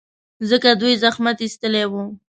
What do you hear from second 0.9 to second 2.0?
زحمت ایستلی و.